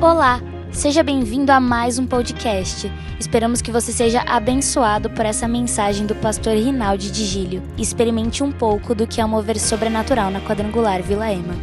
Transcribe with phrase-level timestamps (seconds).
[0.00, 2.92] Olá, seja bem-vindo a mais um podcast.
[3.18, 8.52] Esperamos que você seja abençoado por essa mensagem do pastor Rinaldi de Gílio experimente um
[8.52, 11.54] pouco do que é um mover sobrenatural na quadrangular Vila Ema.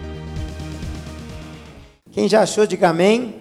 [2.11, 3.35] Quem já achou, diga amém.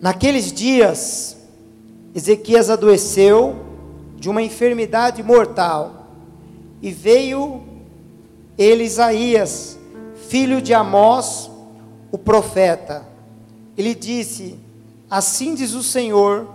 [0.00, 1.36] Naqueles dias,
[2.14, 3.66] Ezequias adoeceu
[4.16, 6.08] de uma enfermidade mortal
[6.80, 7.64] e veio
[8.56, 8.88] ele,
[10.26, 11.57] filho de Amós,
[12.10, 13.02] o profeta.
[13.76, 14.58] Ele disse:
[15.10, 16.46] Assim diz o Senhor: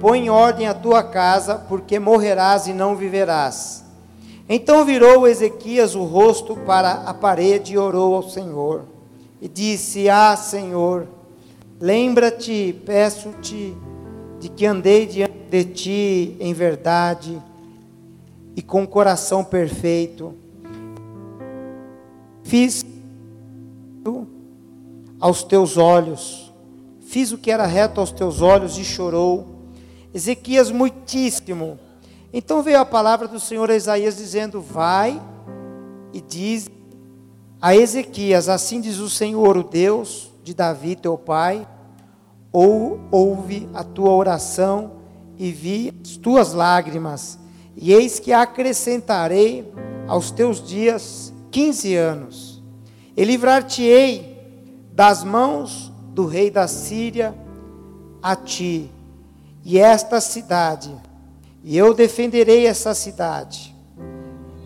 [0.00, 3.84] Põe em ordem a tua casa, porque morrerás e não viverás.
[4.48, 8.84] Então virou Ezequias o rosto para a parede e orou ao Senhor.
[9.40, 11.06] E disse: Ah, Senhor,
[11.80, 13.76] lembra-te, peço-te,
[14.40, 17.40] de que andei diante de ti em verdade
[18.56, 20.34] e com coração perfeito.
[22.42, 22.84] Fiz
[25.22, 26.52] aos teus olhos.
[27.00, 29.46] Fiz o que era reto aos teus olhos e chorou.
[30.12, 31.78] Ezequias muitíssimo.
[32.32, 35.22] Então veio a palavra do Senhor a Isaías dizendo: Vai
[36.12, 36.68] e diz
[37.60, 41.68] a Ezequias: Assim diz o Senhor, o Deus de Davi, teu pai,
[42.50, 45.02] ou ouve a tua oração
[45.38, 47.38] e vi as tuas lágrimas,
[47.76, 49.72] e eis que acrescentarei
[50.08, 52.62] aos teus dias quinze anos,
[53.16, 54.31] e livrar-te-ei
[54.92, 57.34] das mãos do rei da Síria
[58.22, 58.90] a ti
[59.64, 60.94] e esta cidade,
[61.64, 63.74] e eu defenderei essa cidade.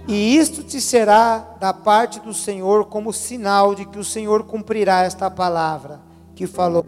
[0.09, 5.03] E isto te será da parte do Senhor como sinal de que o Senhor cumprirá
[5.03, 6.01] esta palavra
[6.35, 6.87] que falou.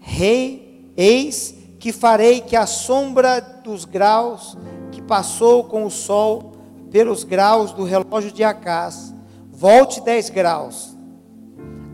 [0.00, 4.58] Rei, eis que farei que a sombra dos graus
[4.90, 6.52] que passou com o sol
[6.90, 9.14] pelos graus do relógio de Acás
[9.52, 10.97] volte dez graus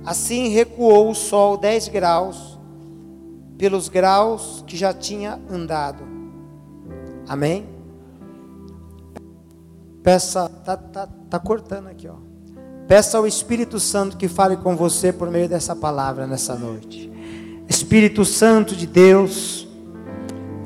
[0.04, 2.58] Assim recuou o sol dez graus,
[3.56, 6.04] pelos graus que já tinha andado.
[7.26, 7.66] Amém?
[10.02, 12.16] Peça, tá, tá, tá cortando aqui, ó.
[12.86, 17.10] Peça ao Espírito Santo que fale com você por meio dessa palavra nessa noite.
[17.66, 19.66] Espírito Santo de Deus,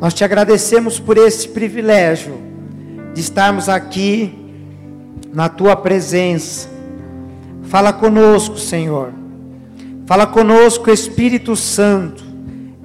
[0.00, 2.34] nós te agradecemos por esse privilégio
[3.14, 4.36] de estarmos aqui
[5.32, 6.68] na tua presença.
[7.62, 9.12] Fala conosco, Senhor.
[10.08, 12.24] Fala conosco, Espírito Santo.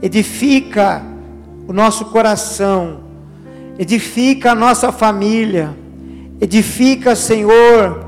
[0.01, 1.01] Edifica
[1.65, 2.99] o nosso coração.
[3.79, 5.73] Edifica a nossa família.
[6.41, 8.05] Edifica, Senhor,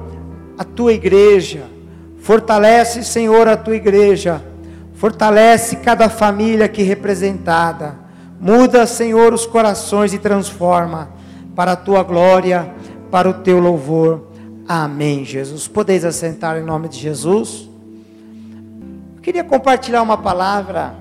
[0.57, 1.63] a tua igreja.
[2.19, 4.43] Fortalece, Senhor, a tua igreja.
[4.95, 7.97] Fortalece cada família aqui representada.
[8.37, 11.09] Muda, Senhor, os corações e transforma
[11.55, 12.69] para a tua glória,
[13.09, 14.27] para o teu louvor.
[14.67, 15.69] Amém, Jesus.
[15.69, 17.73] Podeis assentar em nome de Jesus.
[19.25, 20.95] Queria compartilhar uma palavra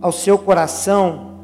[0.00, 1.40] ao seu coração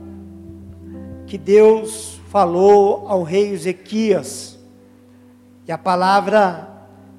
[1.26, 4.56] que Deus falou ao rei Ezequias.
[5.66, 6.68] E a palavra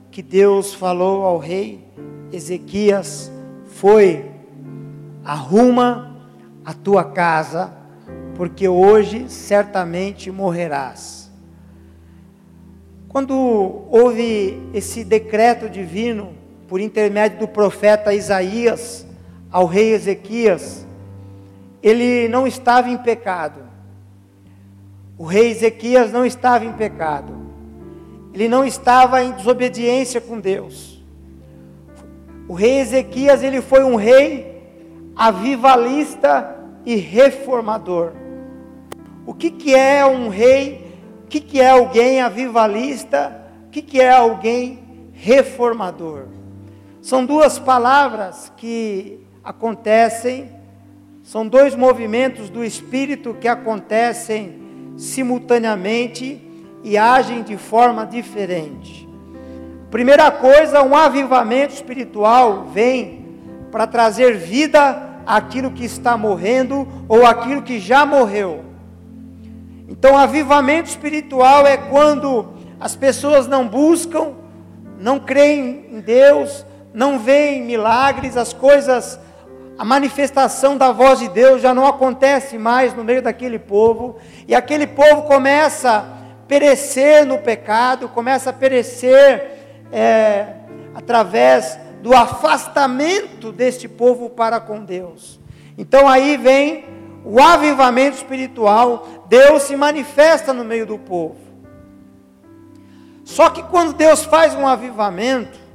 [0.09, 1.85] que Deus falou ao rei
[2.31, 3.29] Ezequias
[3.65, 4.31] foi:
[5.25, 6.15] arruma
[6.63, 7.73] a tua casa,
[8.37, 11.29] porque hoje certamente morrerás.
[13.09, 13.35] Quando
[13.89, 19.05] houve esse decreto divino, por intermédio do profeta Isaías
[19.51, 20.85] ao rei Ezequias,
[21.81, 23.61] ele não estava em pecado.
[25.17, 27.33] O rei Ezequias não estava em pecado.
[28.33, 31.01] Ele não estava em desobediência com Deus.
[32.47, 34.61] O rei Ezequias, ele foi um rei
[35.15, 36.55] avivalista
[36.85, 38.11] e reformador.
[39.25, 40.85] O que, que é um rei?
[41.23, 43.43] O que, que é alguém avivalista?
[43.67, 44.79] O que, que é alguém
[45.13, 46.36] reformador?
[47.01, 50.51] São duas palavras que acontecem,
[51.23, 54.59] são dois movimentos do espírito que acontecem
[54.97, 56.41] simultaneamente
[56.83, 59.07] e agem de forma diferente.
[59.91, 63.25] Primeira coisa, um avivamento espiritual vem
[63.71, 68.65] para trazer vida àquilo que está morrendo ou àquilo que já morreu.
[69.87, 72.49] Então, avivamento espiritual é quando
[72.79, 74.33] as pessoas não buscam,
[74.99, 76.65] não creem em Deus,
[76.97, 79.19] não veem milagres, as coisas,
[79.77, 84.15] a manifestação da voz de Deus já não acontece mais no meio daquele povo,
[84.47, 86.05] e aquele povo começa a
[86.47, 89.59] perecer no pecado, começa a perecer
[89.91, 90.55] é,
[90.95, 95.39] através do afastamento deste povo para com Deus.
[95.77, 96.83] Então aí vem
[97.23, 101.37] o avivamento espiritual, Deus se manifesta no meio do povo.
[103.23, 105.66] Só que quando Deus faz um avivamento,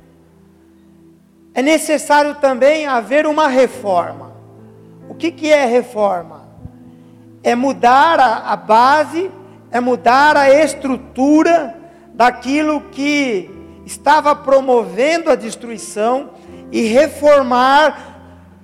[1.55, 4.33] é necessário também haver uma reforma.
[5.09, 6.49] O que, que é reforma?
[7.43, 9.31] É mudar a, a base,
[9.71, 11.77] é mudar a estrutura
[12.15, 13.51] daquilo que
[13.85, 16.31] estava promovendo a destruição
[16.71, 18.11] e reformar.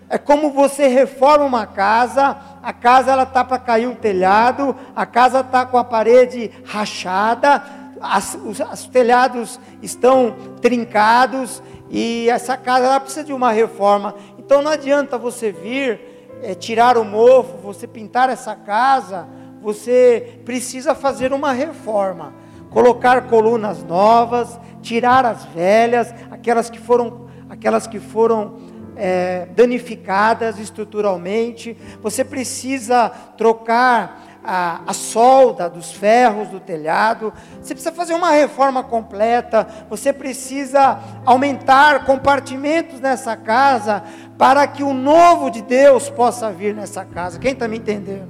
[0.08, 5.04] É como você reforma uma casa, a casa ela tá para cair o telhado, a
[5.04, 7.62] casa está com a parede rachada,
[8.00, 14.14] as, os, os, telhados estão trincados e essa casa ela precisa de uma reforma.
[14.38, 16.00] Então não adianta você vir
[16.42, 19.28] é, tirar o mofo, você pintar essa casa,
[19.60, 22.34] você precisa fazer uma reforma,
[22.70, 28.56] colocar colunas novas, tirar as velhas, aquelas que foram, aquelas que foram
[28.96, 31.76] é, danificadas estruturalmente.
[32.02, 38.82] Você precisa trocar a, a, solda dos ferros do telhado, você precisa fazer uma reforma
[38.82, 44.02] completa, você precisa aumentar compartimentos nessa casa,
[44.38, 47.38] para que o novo de Deus possa vir nessa casa.
[47.38, 48.26] Quem está me entendendo?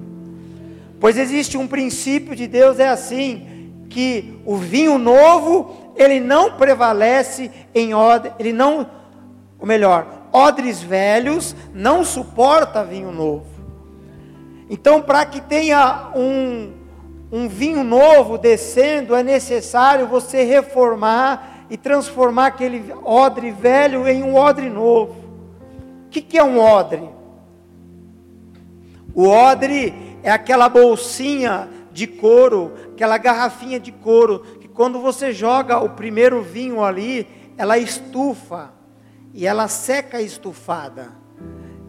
[0.99, 7.49] Pois existe um princípio de Deus, é assim, que o vinho novo, ele não prevalece
[7.73, 8.91] em odre, ele não,
[9.57, 13.58] ou melhor, odres velhos não suporta vinho novo.
[14.71, 16.73] Então, para que tenha um,
[17.33, 24.35] um vinho novo descendo, é necessário você reformar e transformar aquele odre velho em um
[24.35, 25.17] odre novo.
[26.07, 27.09] O que, que é um odre?
[29.15, 35.79] O odre é aquela bolsinha de couro, aquela garrafinha de couro, que quando você joga
[35.79, 37.27] o primeiro vinho ali,
[37.57, 38.73] ela estufa
[39.35, 41.13] e ela seca estufada.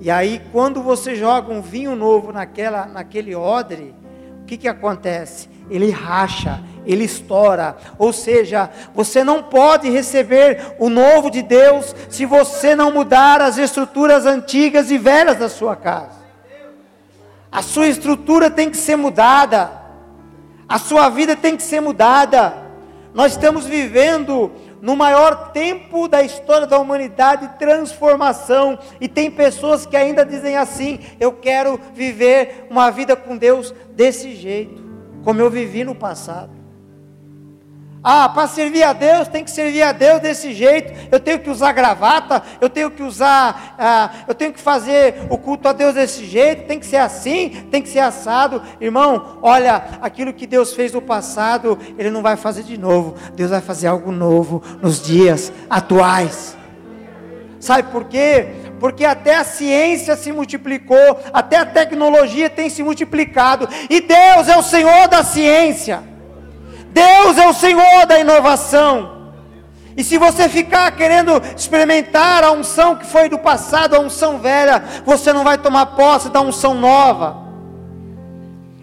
[0.02, 3.94] E aí, quando você joga um vinho novo naquela, naquele odre,
[4.42, 5.50] o que, que acontece?
[5.70, 7.78] Ele racha, ele estoura.
[7.98, 13.58] Ou seja, você não pode receber o novo de Deus se você não mudar as
[13.58, 16.18] estruturas antigas e velhas da sua casa.
[17.52, 19.72] A sua estrutura tem que ser mudada.
[20.68, 22.54] A sua vida tem que ser mudada.
[23.14, 29.98] Nós estamos vivendo no maior tempo da história da humanidade transformação e tem pessoas que
[29.98, 34.84] ainda dizem assim: eu quero viver uma vida com Deus desse jeito,
[35.24, 36.59] como eu vivi no passado.
[38.02, 40.94] Ah, para servir a Deus, tem que servir a Deus desse jeito.
[41.12, 45.38] Eu tenho que usar gravata, eu tenho que usar, ah, eu tenho que fazer o
[45.38, 48.62] culto a Deus desse jeito, tem que ser assim, tem que ser assado.
[48.80, 53.16] Irmão, olha, aquilo que Deus fez no passado, Ele não vai fazer de novo.
[53.34, 56.58] Deus vai fazer algo novo nos dias atuais.
[57.60, 58.48] Sabe por quê?
[58.80, 64.56] Porque até a ciência se multiplicou, até a tecnologia tem se multiplicado, e Deus é
[64.56, 66.02] o Senhor da ciência.
[66.92, 69.20] Deus é o Senhor da inovação.
[69.96, 74.82] E se você ficar querendo experimentar a unção que foi do passado, a unção velha,
[75.06, 77.36] você não vai tomar posse da unção nova.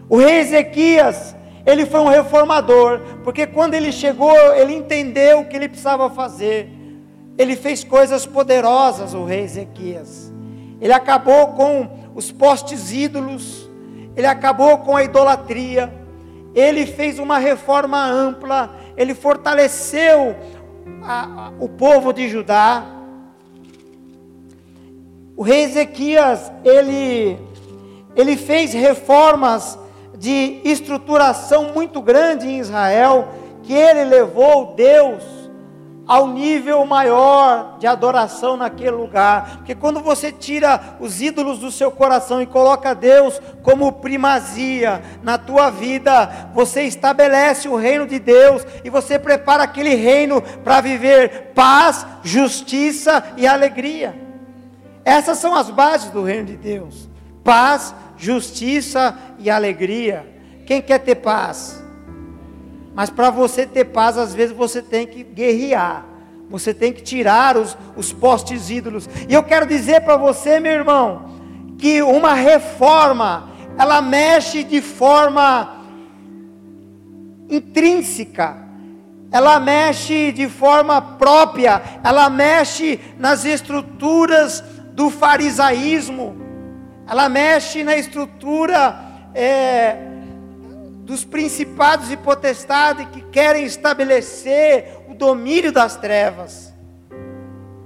[0.08, 5.56] O rei Ezequias, ele foi um reformador, porque quando ele chegou, ele entendeu o que
[5.56, 6.70] ele precisava fazer.
[7.38, 10.32] Ele fez coisas poderosas, o rei Ezequias.
[10.80, 13.68] Ele acabou com os postes ídolos,
[14.14, 15.92] ele acabou com a idolatria
[16.56, 20.34] ele fez uma reforma ampla, ele fortaleceu
[21.02, 22.82] a, a, o povo de Judá.
[25.36, 27.38] O rei Ezequias, ele,
[28.16, 29.78] ele fez reformas
[30.16, 33.28] de estruturação muito grande em Israel,
[33.62, 35.35] que ele levou Deus
[36.06, 39.56] ao nível maior de adoração naquele lugar.
[39.58, 45.36] Porque quando você tira os ídolos do seu coração e coloca Deus como primazia na
[45.36, 51.52] tua vida, você estabelece o reino de Deus e você prepara aquele reino para viver
[51.54, 54.14] paz, justiça e alegria.
[55.04, 57.08] Essas são as bases do reino de Deus:
[57.42, 60.26] paz, justiça e alegria.
[60.66, 61.85] Quem quer ter paz?
[62.96, 66.06] Mas para você ter paz, às vezes você tem que guerrear.
[66.48, 69.06] Você tem que tirar os, os postes ídolos.
[69.28, 71.30] E eu quero dizer para você, meu irmão,
[71.76, 75.76] que uma reforma, ela mexe de forma
[77.50, 78.64] intrínseca.
[79.30, 86.36] Ela mexe de forma própria, ela mexe nas estruturas do farisaísmo,
[87.06, 88.98] ela mexe na estrutura
[89.34, 90.15] é,
[91.06, 96.74] dos principados e potestades que querem estabelecer o domínio das trevas.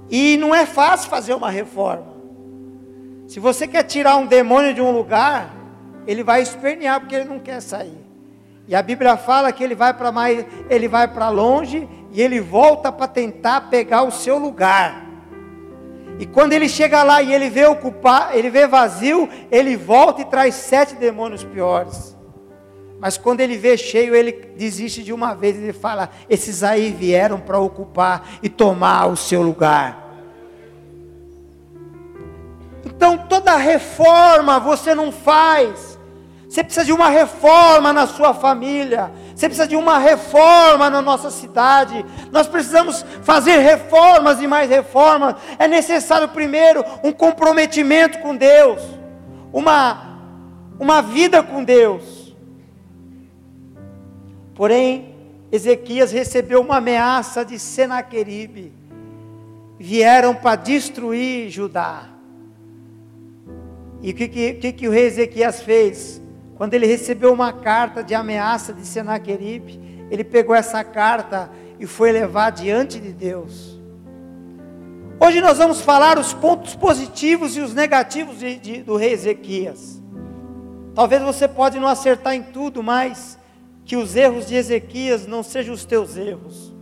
[0.09, 2.15] E não é fácil fazer uma reforma.
[3.27, 5.53] Se você quer tirar um demônio de um lugar,
[6.07, 7.95] ele vai espernear porque ele não quer sair.
[8.67, 12.39] E a Bíblia fala que ele vai para mais, ele vai para longe e ele
[12.39, 15.05] volta para tentar pegar o seu lugar.
[16.17, 20.25] E quando ele chega lá e ele vê ocupar, ele vê vazio, ele volta e
[20.25, 22.19] traz sete demônios piores.
[23.01, 25.57] Mas quando ele vê cheio, ele desiste de uma vez.
[25.57, 30.07] Ele fala: Esses aí vieram para ocupar e tomar o seu lugar.
[32.85, 35.99] Então, toda reforma você não faz.
[36.47, 39.11] Você precisa de uma reforma na sua família.
[39.35, 42.05] Você precisa de uma reforma na nossa cidade.
[42.31, 45.35] Nós precisamos fazer reformas e mais reformas.
[45.57, 48.79] É necessário primeiro um comprometimento com Deus,
[49.51, 50.11] uma
[50.77, 52.20] uma vida com Deus.
[54.61, 55.15] Porém,
[55.51, 58.71] Ezequias recebeu uma ameaça de Senaqueribe.
[59.79, 62.03] Vieram para destruir Judá.
[64.03, 66.21] E o que, que, que, o rei Ezequias fez?
[66.57, 69.79] Quando ele recebeu uma carta de ameaça de Senaqueribe,
[70.11, 71.49] ele pegou essa carta
[71.79, 73.81] e foi levar diante de Deus.
[75.19, 79.99] Hoje nós vamos falar os pontos positivos e os negativos de, de, do rei Ezequias.
[80.93, 83.40] Talvez você pode não acertar em tudo, mas
[83.85, 86.73] que os erros de Ezequias não sejam os teus erros.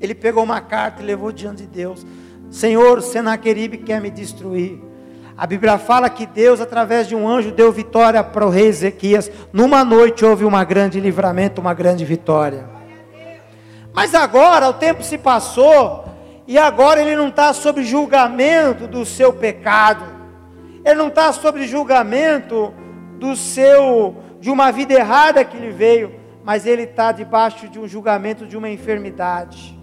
[0.00, 2.06] Ele pegou uma carta e levou diante de Deus.
[2.50, 4.80] Senhor, Senaqueribe quer me destruir.
[5.36, 9.30] A Bíblia fala que Deus, através de um anjo, deu vitória para o rei Ezequias.
[9.52, 12.68] Numa noite houve uma grande livramento, uma grande vitória.
[13.92, 16.04] Mas agora o tempo se passou,
[16.46, 20.04] e agora ele não está sob julgamento do seu pecado,
[20.84, 22.72] ele não está sob julgamento
[23.18, 27.86] do seu, de uma vida errada que lhe veio, mas ele está debaixo de um
[27.86, 29.78] julgamento de uma enfermidade,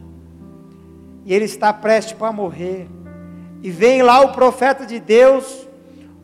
[1.26, 2.86] e ele está prestes para morrer.
[3.64, 5.66] E vem lá o profeta de Deus,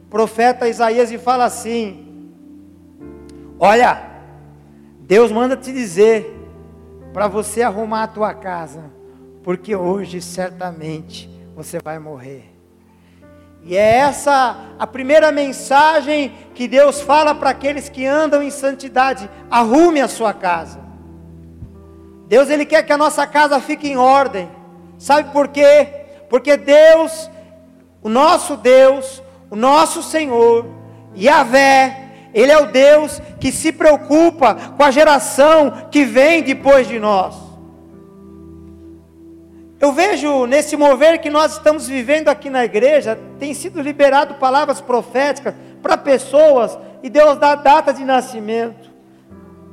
[0.09, 2.33] profeta Isaías, e fala assim:
[3.57, 4.03] Olha,
[4.99, 6.29] Deus manda te dizer
[7.13, 8.91] para você arrumar a tua casa,
[9.43, 12.54] porque hoje certamente você vai morrer.
[13.65, 19.27] E é essa a primeira mensagem que Deus fala para aqueles que andam em santidade:
[19.50, 20.79] arrume a sua casa.
[22.27, 24.48] Deus ele quer que a nossa casa fique em ordem.
[25.00, 25.88] Sabe por quê?
[26.29, 27.29] Porque Deus,
[28.03, 30.65] o nosso Deus, o nosso Senhor,
[31.17, 37.00] Yahvé, Ele é o Deus que se preocupa com a geração que vem depois de
[37.00, 37.44] nós.
[39.79, 44.79] Eu vejo nesse mover que nós estamos vivendo aqui na igreja, tem sido liberado palavras
[44.79, 48.89] proféticas para pessoas, e Deus dá data de nascimento.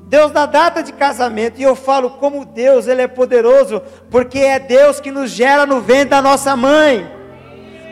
[0.06, 3.80] Deus dá data de casamento, e eu falo como Deus, Ele é poderoso,
[4.10, 7.10] porque é Deus que nos gera no ventre da nossa mãe.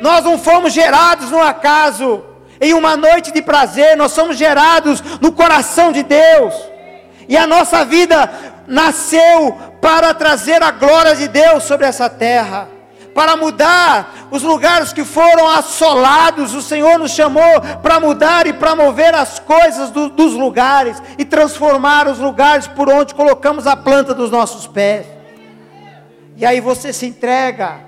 [0.03, 2.25] Nós não fomos gerados no acaso,
[2.61, 6.55] em uma noite de prazer, nós somos gerados no coração de Deus,
[7.29, 8.31] e a nossa vida
[8.67, 12.81] nasceu para trazer a glória de Deus sobre essa terra
[13.15, 16.55] para mudar os lugares que foram assolados.
[16.55, 21.25] O Senhor nos chamou para mudar e para mover as coisas do, dos lugares e
[21.25, 25.07] transformar os lugares por onde colocamos a planta dos nossos pés.
[26.37, 27.81] E aí você se entrega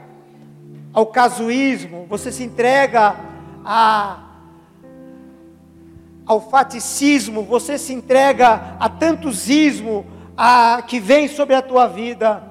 [0.92, 3.16] ao casuísmo, você se entrega
[3.64, 4.18] a,
[6.26, 10.04] ao faticismo, você se entrega a tantos ismo
[10.36, 12.42] a, que vem sobre a tua vida.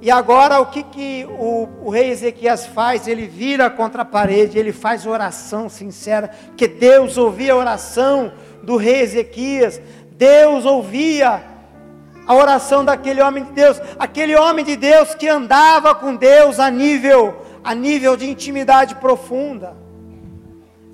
[0.00, 3.08] E agora o que, que o, o, rei Ezequias faz?
[3.08, 8.76] Ele vira contra a parede, ele faz oração sincera, que Deus ouvia a oração do
[8.76, 9.80] rei Ezequias,
[10.12, 11.42] Deus ouvia
[12.26, 16.70] a oração daquele homem de Deus, aquele homem de Deus que andava com Deus a
[16.70, 19.76] nível, a nível de intimidade profunda.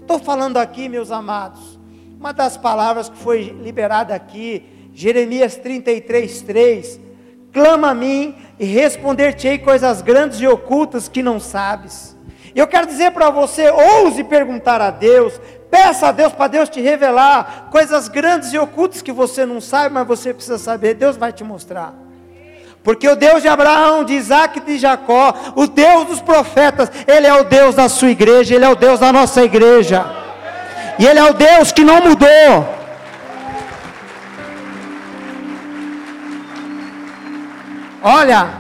[0.01, 1.79] Estou falando aqui, meus amados,
[2.19, 7.01] uma das palavras que foi liberada aqui, Jeremias 33, 3
[7.53, 12.17] clama a mim e responder-te-ei coisas grandes e ocultas que não sabes.
[12.55, 16.69] E eu quero dizer para você: ouse perguntar a Deus, peça a Deus para Deus
[16.69, 21.17] te revelar coisas grandes e ocultas que você não sabe, mas você precisa saber, Deus
[21.17, 21.95] vai te mostrar.
[22.83, 27.29] Porque o Deus de Abraão, de Isaac e de Jacó, o Deus dos profetas, Ele
[27.29, 30.05] é o Deus da sua igreja, Ele é o Deus da nossa igreja.
[30.99, 32.82] E Ele é o Deus que não mudou.
[38.05, 38.51] Olha,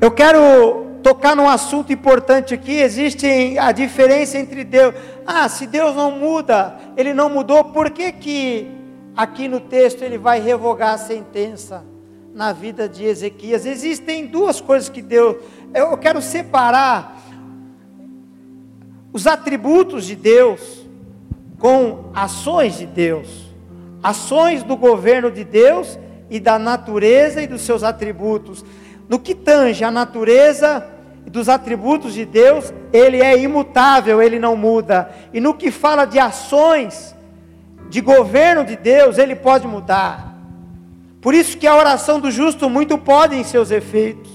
[0.00, 2.74] eu quero tocar num assunto importante aqui.
[2.74, 4.94] Existe a diferença entre Deus.
[5.26, 8.70] Ah, se Deus não muda, Ele não mudou, por que que
[9.16, 11.84] aqui no texto Ele vai revogar a sentença
[12.32, 13.66] na vida de Ezequias?
[13.66, 15.38] Existem duas coisas que Deus.
[15.74, 17.20] Eu quero separar
[19.12, 20.86] os atributos de Deus
[21.58, 23.52] com ações de Deus,
[24.00, 25.98] ações do governo de Deus
[26.32, 28.64] e da natureza e dos seus atributos.
[29.06, 30.82] No que tange a natureza,
[31.26, 35.10] e dos atributos de Deus, ele é imutável, ele não muda.
[35.30, 37.14] E no que fala de ações,
[37.90, 40.34] de governo de Deus, ele pode mudar.
[41.20, 44.32] Por isso que a oração do justo muito pode em seus efeitos.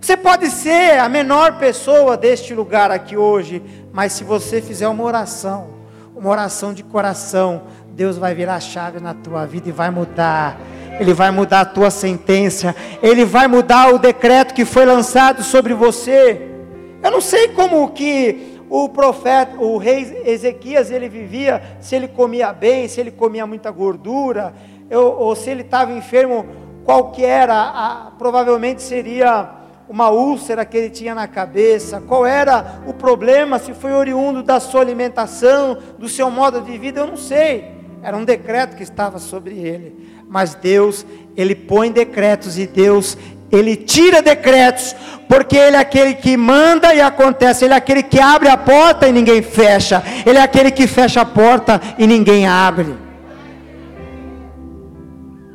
[0.00, 3.62] Você pode ser a menor pessoa deste lugar aqui hoje,
[3.92, 5.68] mas se você fizer uma oração,
[6.16, 10.58] uma oração de coração, Deus vai virar a chave na tua vida e vai mudar.
[11.00, 15.72] Ele vai mudar a tua sentença, Ele vai mudar o decreto que foi lançado sobre
[15.72, 16.50] você.
[17.02, 22.52] Eu não sei como que o profeta, o rei Ezequias, ele vivia, se ele comia
[22.52, 24.52] bem, se ele comia muita gordura,
[24.90, 26.46] ou, ou se ele estava enfermo,
[26.84, 29.50] qual que era, a, provavelmente seria
[29.88, 34.60] uma úlcera que ele tinha na cabeça, qual era o problema, se foi oriundo da
[34.60, 37.80] sua alimentação, do seu modo de vida, eu não sei.
[38.02, 40.19] Era um decreto que estava sobre ele.
[40.30, 41.04] Mas Deus,
[41.36, 43.18] ele põe decretos e Deus,
[43.52, 44.96] ele tira decretos,
[45.28, 49.06] porque ele é aquele que manda e acontece, ele é aquele que abre a porta
[49.06, 52.96] e ninguém fecha, ele é aquele que fecha a porta e ninguém abre.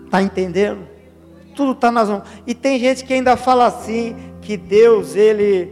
[0.05, 0.95] Está entendendo?
[1.55, 2.23] tudo está nas mãos.
[2.45, 5.71] E tem gente que ainda fala assim, que Deus, ele,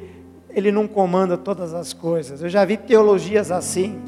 [0.50, 2.42] ele não comanda todas as coisas.
[2.42, 4.02] Eu já vi teologias assim.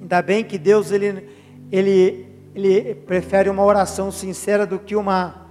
[0.00, 1.28] Ainda bem que Deus, ele,
[1.70, 2.25] ele,
[2.56, 5.46] ele prefere uma oração sincera do que uma,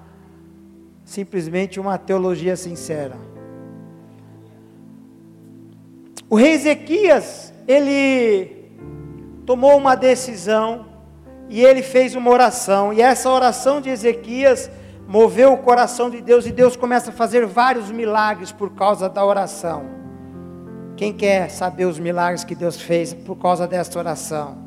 [1.03, 3.15] simplesmente uma teologia sincera.
[6.27, 8.71] O rei Ezequias, ele
[9.45, 10.87] tomou uma decisão
[11.47, 14.71] e ele fez uma oração, e essa oração de Ezequias
[15.07, 19.23] moveu o coração de Deus, e Deus começa a fazer vários milagres por causa da
[19.23, 19.85] oração.
[20.97, 24.64] Quem quer saber os milagres que Deus fez por causa dessa oração?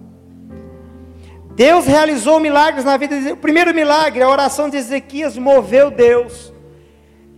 [1.58, 6.52] Deus realizou milagres na vida de O primeiro milagre, a oração de Ezequias moveu Deus.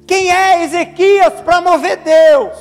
[0.06, 2.54] Quem é Ezequias para mover Deus?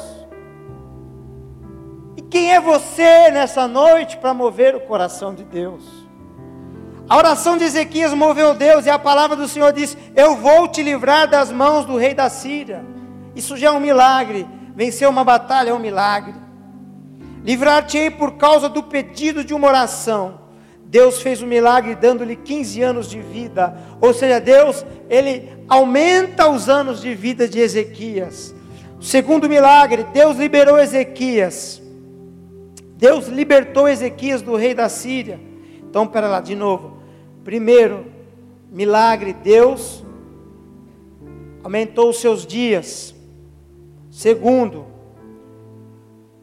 [2.15, 5.83] E quem é você nessa noite para mover o coração de Deus?
[7.09, 10.81] A oração de Ezequias moveu Deus e a palavra do Senhor diz: Eu vou te
[10.81, 12.85] livrar das mãos do rei da Síria.
[13.35, 14.47] Isso já é um milagre.
[14.73, 16.35] Vencer uma batalha é um milagre.
[17.43, 20.47] Livrar-te-ei por causa do pedido de uma oração.
[20.89, 23.77] Deus fez um milagre dando-lhe 15 anos de vida.
[24.01, 28.55] Ou seja, Deus, ele aumenta os anos de vida de Ezequias.
[28.99, 31.79] O segundo milagre, Deus liberou Ezequias.
[32.97, 35.39] Deus libertou Ezequias do rei da Síria.
[35.87, 36.97] Então, pera lá, de novo.
[37.43, 38.07] Primeiro,
[38.71, 40.03] milagre, Deus
[41.63, 43.13] aumentou os seus dias.
[44.09, 44.87] Segundo,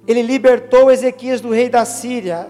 [0.06, 2.46] ele libertou Ezequias do rei da Síria.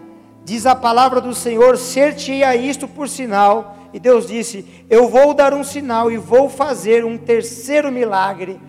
[0.47, 3.77] Diz a palavra do Senhor: ser-te-ia isto por sinal.
[3.93, 8.61] E Deus disse: Eu vou dar um sinal e vou fazer um terceiro milagre.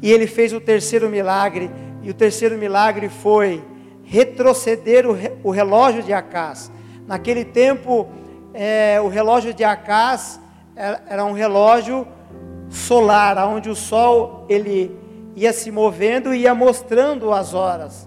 [0.00, 1.68] E ele fez o terceiro milagre.
[2.00, 3.60] E o terceiro milagre foi
[4.04, 5.04] retroceder
[5.42, 6.70] o relógio de Acás.
[7.08, 8.06] Naquele tempo,
[8.54, 10.38] é, o relógio de Acás
[10.76, 12.06] era, era um relógio
[12.70, 14.96] solar, onde o sol ele
[15.34, 18.05] ia se movendo e ia mostrando as horas.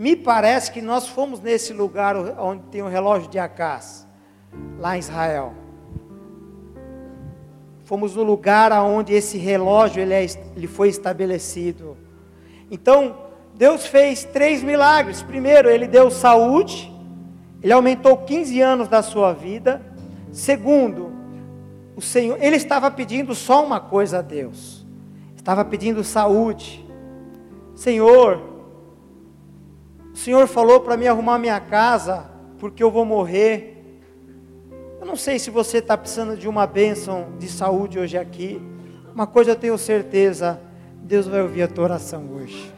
[0.00, 4.08] Me parece que nós fomos nesse lugar onde tem o relógio de Acás,
[4.78, 5.52] lá em Israel.
[7.84, 10.24] Fomos no lugar onde esse relógio ele, é,
[10.56, 11.98] ele foi estabelecido.
[12.70, 13.14] Então,
[13.54, 15.20] Deus fez três milagres.
[15.20, 16.90] Primeiro, Ele deu saúde,
[17.62, 19.82] Ele aumentou 15 anos da sua vida.
[20.32, 21.12] Segundo,
[21.94, 24.82] o Senhor, ele estava pedindo só uma coisa a Deus.
[25.36, 26.82] Estava pedindo saúde.
[27.74, 28.49] Senhor,
[30.20, 34.02] Senhor falou para mim arrumar minha casa, porque eu vou morrer.
[35.00, 38.60] Eu não sei se você está precisando de uma bênção de saúde hoje aqui.
[39.14, 40.60] Uma coisa eu tenho certeza:
[40.96, 42.70] Deus vai ouvir a tua oração hoje.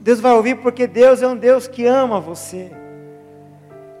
[0.00, 2.72] Deus vai ouvir porque Deus é um Deus que ama você.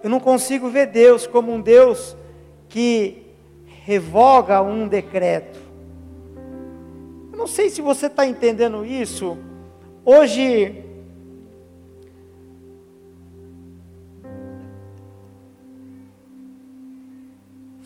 [0.02, 2.16] Eu não consigo ver Deus como um Deus
[2.68, 3.28] que
[3.84, 5.60] revoga um decreto.
[7.30, 9.38] Eu não sei se você está entendendo isso.
[10.04, 10.83] Hoje,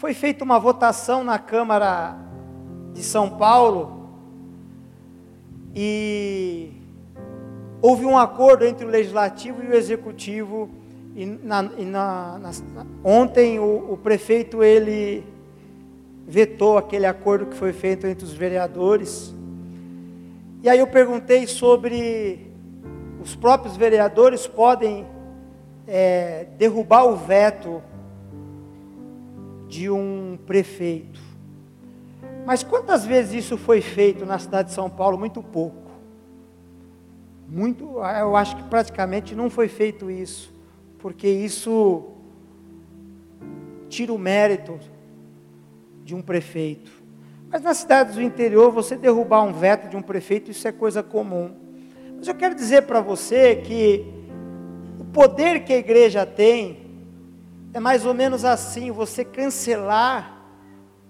[0.09, 2.17] foi feita uma votação na Câmara
[2.95, 4.09] de São Paulo
[5.77, 6.71] e
[7.83, 10.71] houve um acordo entre o legislativo e o executivo
[11.15, 12.51] e, na, e na, na,
[13.05, 15.27] ontem o, o prefeito ele
[16.27, 19.35] vetou aquele acordo que foi feito entre os vereadores.
[20.63, 22.51] E aí eu perguntei sobre
[23.23, 25.07] os próprios vereadores podem
[25.87, 27.83] é, derrubar o veto
[29.69, 31.21] de um prefeito.
[32.47, 35.19] Mas quantas vezes isso foi feito na cidade de São Paulo?
[35.19, 35.89] Muito pouco.
[37.47, 40.55] Muito, eu acho que praticamente não foi feito isso,
[40.99, 42.05] porque isso
[43.89, 44.79] tira o mérito
[46.05, 46.91] de um prefeito.
[47.51, 51.03] Mas nas cidades do interior, você derrubar um veto de um prefeito, isso é coisa
[51.03, 51.51] comum.
[52.19, 54.05] Mas eu quero dizer para você que
[54.99, 56.88] o poder que a igreja tem
[57.73, 60.39] é mais ou menos assim: você cancelar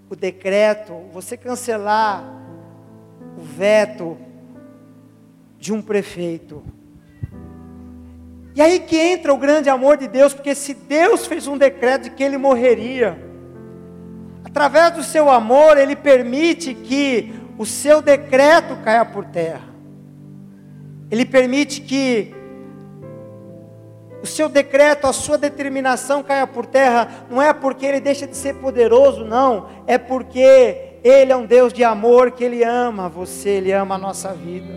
[0.09, 2.23] o decreto, você cancelar
[3.37, 4.17] o veto
[5.57, 6.63] de um prefeito.
[8.55, 12.03] E aí que entra o grande amor de Deus, porque se Deus fez um decreto
[12.03, 13.17] de que ele morreria,
[14.43, 19.69] através do seu amor, ele permite que o seu decreto caia por terra.
[21.11, 22.35] Ele permite que
[24.21, 28.35] o seu decreto, a sua determinação caia por terra, não é porque ele deixa de
[28.35, 33.49] ser poderoso, não, é porque ele é um Deus de amor, que ele ama você,
[33.49, 34.73] ele ama a nossa vida.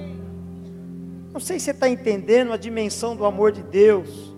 [1.32, 4.32] Não sei se você está entendendo a dimensão do amor de Deus.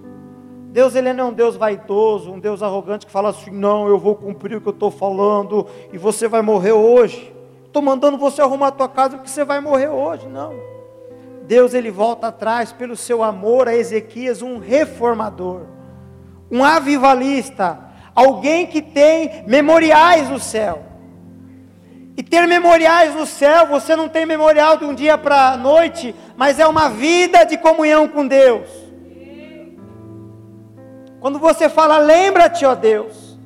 [0.70, 3.98] Deus ele não é um Deus vaidoso, um Deus arrogante que fala assim: não, eu
[3.98, 7.32] vou cumprir o que eu estou falando e você vai morrer hoje.
[7.66, 10.26] Estou mandando você arrumar a tua casa porque você vai morrer hoje.
[10.28, 10.73] Não.
[11.46, 15.62] Deus ele volta atrás pelo seu amor a Ezequias, um reformador,
[16.50, 17.78] um avivalista,
[18.14, 20.82] alguém que tem memoriais no céu.
[22.16, 26.14] E ter memoriais no céu, você não tem memorial de um dia para a noite,
[26.36, 28.68] mas é uma vida de comunhão com Deus.
[31.20, 33.36] Quando você fala, lembra-te, ó Deus,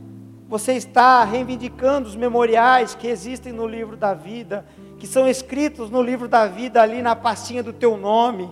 [0.49, 4.65] você está reivindicando os memoriais que existem no livro da vida
[4.99, 8.51] que são escritos no livro da vida, ali na pastinha do teu nome.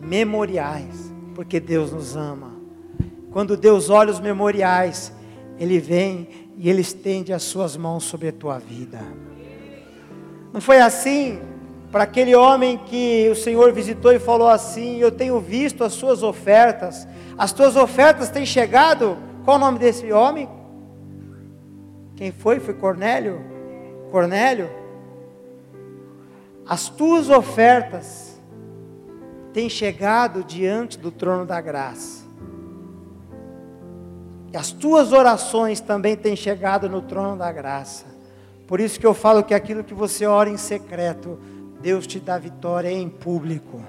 [0.00, 2.52] Memoriais, porque Deus nos ama.
[3.30, 5.12] Quando Deus olha os memoriais,
[5.58, 9.00] Ele vem e Ele estende as suas mãos sobre a tua vida.
[10.52, 11.40] Não foi assim
[11.90, 16.22] para aquele homem que o Senhor visitou e falou assim: Eu tenho visto as suas
[16.22, 19.18] ofertas, as tuas ofertas têm chegado.
[19.44, 20.48] Qual o nome desse homem?
[22.16, 22.60] Quem foi?
[22.60, 23.40] Foi Cornélio?
[24.10, 24.70] Cornélio?
[26.66, 28.40] As tuas ofertas
[29.52, 32.24] têm chegado diante do trono da graça.
[34.52, 38.06] E as tuas orações também têm chegado no trono da graça.
[38.66, 41.38] Por isso que eu falo que aquilo que você ora em secreto,
[41.80, 43.82] Deus te dá vitória em público.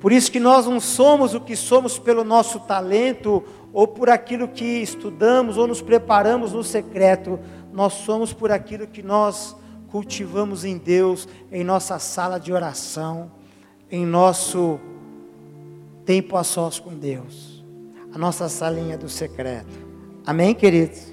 [0.00, 4.48] Por isso que nós não somos o que somos pelo nosso talento ou por aquilo
[4.48, 7.38] que estudamos ou nos preparamos no secreto,
[7.72, 9.56] nós somos por aquilo que nós
[9.90, 13.30] cultivamos em Deus, em nossa sala de oração,
[13.90, 14.78] em nosso
[16.04, 17.64] tempo a sós com Deus,
[18.12, 19.86] a nossa salinha do secreto.
[20.26, 21.12] Amém, queridos?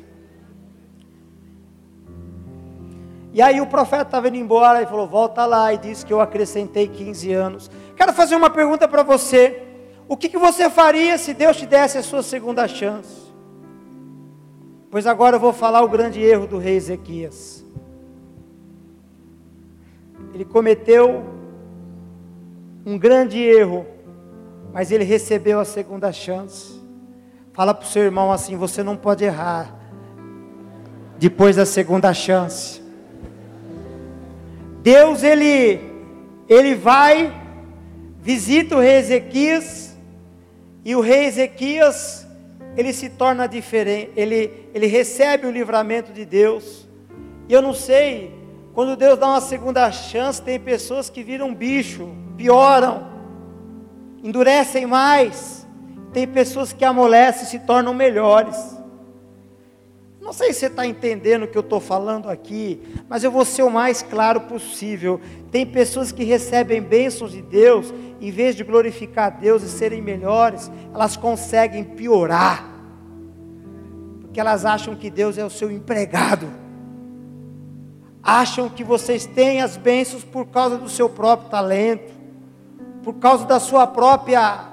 [3.33, 6.21] E aí o profeta estava indo embora e falou: Volta lá, e disse que eu
[6.21, 7.71] acrescentei 15 anos.
[7.95, 9.61] Quero fazer uma pergunta para você.
[10.07, 13.25] O que, que você faria se Deus te desse a sua segunda chance?
[14.91, 17.65] Pois agora eu vou falar o grande erro do rei Ezequias.
[20.33, 21.23] Ele cometeu
[22.85, 23.85] um grande erro,
[24.71, 26.79] mas ele recebeu a segunda chance.
[27.51, 29.73] Fala para o seu irmão assim: você não pode errar
[31.17, 32.81] depois da segunda chance.
[34.83, 35.81] Deus, ele,
[36.47, 37.33] ele vai,
[38.21, 39.84] visita o rei Ezequias,
[40.85, 42.27] e o rei Ezequias,
[42.77, 46.87] ele se torna diferente, ele, ele recebe o livramento de Deus.
[47.49, 48.31] E eu não sei,
[48.71, 53.07] quando Deus dá uma segunda chance, tem pessoas que viram bicho, pioram,
[54.23, 55.65] endurecem mais.
[56.13, 58.77] Tem pessoas que amolecem e se tornam melhores.
[60.21, 63.43] Não sei se você está entendendo o que eu estou falando aqui, mas eu vou
[63.43, 65.19] ser o mais claro possível.
[65.55, 70.01] Tem pessoas que recebem bênçãos de Deus, em vez de glorificar a Deus e serem
[70.01, 72.69] melhores, elas conseguem piorar,
[74.19, 76.51] porque elas acham que Deus é o seu empregado,
[78.21, 82.11] acham que vocês têm as bênçãos por causa do seu próprio talento,
[83.01, 84.65] por causa da sua própria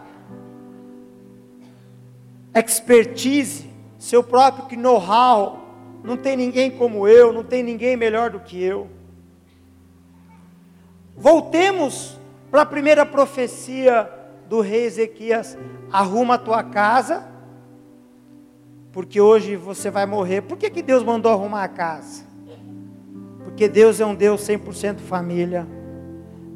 [2.53, 5.61] expertise seu próprio know-how.
[6.03, 8.89] Não tem ninguém como eu, não tem ninguém melhor do que eu.
[11.17, 12.19] Voltemos
[12.51, 14.11] para a primeira profecia
[14.49, 15.57] do rei Ezequias:
[15.91, 17.27] arruma a tua casa,
[18.93, 20.43] porque hoje você vai morrer.
[20.43, 22.25] Por que, que Deus mandou arrumar a casa?
[23.45, 25.67] Porque Deus é um Deus 100% família.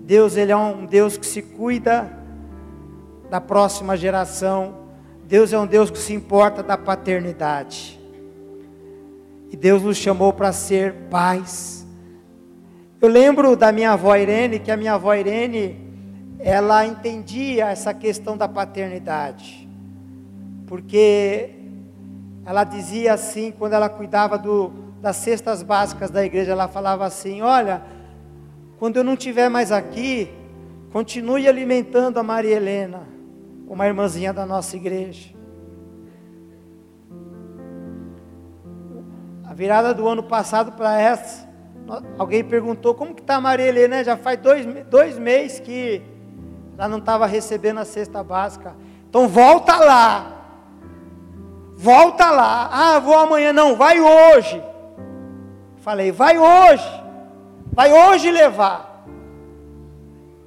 [0.05, 2.11] Deus ele é um Deus que se cuida
[3.29, 4.87] da próxima geração.
[5.25, 8.01] Deus é um Deus que se importa da paternidade.
[9.51, 11.86] E Deus nos chamou para ser pais.
[13.01, 15.77] Eu lembro da minha avó Irene, que a minha avó Irene,
[16.39, 19.69] ela entendia essa questão da paternidade.
[20.67, 21.51] Porque
[22.45, 27.43] ela dizia assim, quando ela cuidava do, das cestas básicas da igreja, ela falava assim:
[27.43, 27.83] Olha,
[28.79, 30.31] quando eu não estiver mais aqui,
[30.91, 33.03] continue alimentando a Maria Helena,
[33.69, 35.35] uma irmãzinha da nossa igreja.
[39.45, 41.46] A virada do ano passado para essa,
[42.19, 46.03] alguém perguntou como que está a Maria Helena, já faz dois, dois meses que
[46.77, 48.75] ela não estava recebendo a cesta básica.
[49.09, 50.33] Então volta lá.
[51.75, 52.69] Volta lá.
[52.73, 53.53] Ah, vou amanhã.
[53.53, 54.63] Não, vai hoje.
[55.79, 57.03] Falei, vai hoje.
[57.73, 59.05] Vai hoje levar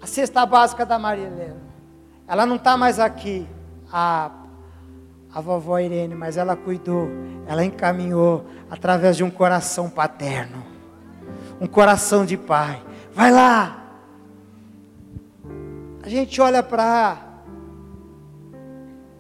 [0.02, 1.62] a cesta básica da Maria Helena.
[2.28, 3.48] Ela não está mais aqui,
[3.92, 4.30] a,
[5.34, 7.10] a vovó Irene, mas ela cuidou,
[7.48, 10.64] ela encaminhou através de um coração paterno,
[11.60, 12.82] um coração de pai.
[13.14, 13.84] Vai lá.
[16.02, 17.26] A gente olha para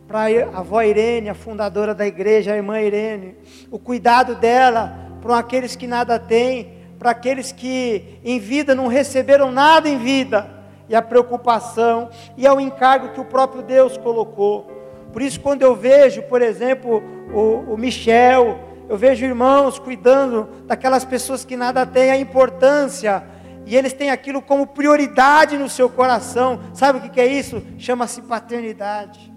[0.07, 3.35] para a avó Irene, a fundadora da igreja, a irmã Irene,
[3.69, 9.51] o cuidado dela para aqueles que nada têm, para aqueles que em vida não receberam
[9.51, 10.49] nada em vida,
[10.89, 14.65] e a preocupação, e é o encargo que o próprio Deus colocou.
[15.13, 21.05] Por isso, quando eu vejo, por exemplo, o, o Michel, eu vejo irmãos cuidando daquelas
[21.05, 23.23] pessoas que nada têm, a importância,
[23.63, 26.59] e eles têm aquilo como prioridade no seu coração.
[26.73, 27.61] Sabe o que é isso?
[27.77, 29.31] Chama-se paternidade,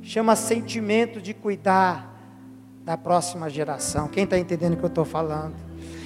[0.00, 2.14] chama sentimento de cuidar
[2.84, 4.06] da próxima geração.
[4.06, 5.56] Quem está entendendo o que eu estou falando?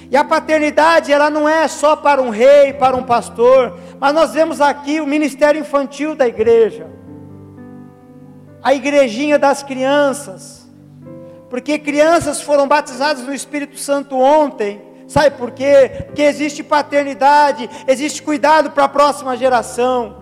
[0.09, 4.33] E a paternidade, ela não é só para um rei, para um pastor, mas nós
[4.33, 6.87] vemos aqui o ministério infantil da igreja,
[8.63, 10.58] a igrejinha das crianças,
[11.49, 16.05] porque crianças foram batizadas no Espírito Santo ontem, sabe por quê?
[16.05, 20.17] Porque existe paternidade, existe cuidado para a próxima geração,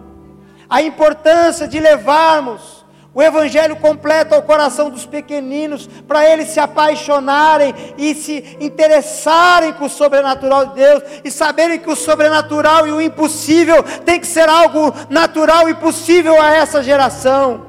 [0.69, 2.77] a importância de levarmos
[3.17, 9.85] o Evangelho completo ao coração dos pequeninos, para eles se apaixonarem e se interessarem com
[9.85, 14.47] o sobrenatural de Deus e saberem que o sobrenatural e o impossível tem que ser
[14.47, 17.66] algo natural e possível a essa geração.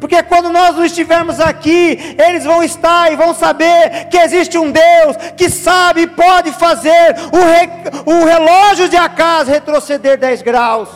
[0.00, 4.70] Porque quando nós não estivermos aqui, eles vão estar e vão saber que existe um
[4.70, 10.88] Deus que sabe e pode fazer o, re, o relógio de Acas retroceder 10 graus.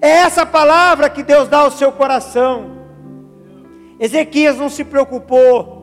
[0.00, 2.76] É essa palavra que Deus dá ao seu coração.
[4.00, 5.76] Ezequias não se preocupou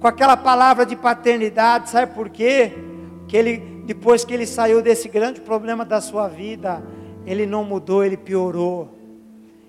[0.00, 2.72] com aquela palavra de paternidade, sabe por quê?
[3.28, 6.82] Que ele, depois que ele saiu desse grande problema da sua vida,
[7.26, 8.88] ele não mudou, ele piorou.